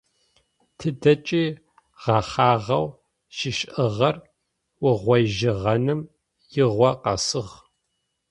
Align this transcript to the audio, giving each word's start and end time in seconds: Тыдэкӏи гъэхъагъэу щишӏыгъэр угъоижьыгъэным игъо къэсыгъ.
Тыдэкӏи 0.77 1.43
гъэхъагъэу 2.01 2.85
щишӏыгъэр 3.35 4.15
угъоижьыгъэным 4.87 6.01
игъо 6.61 6.91
къэсыгъ. 7.03 7.53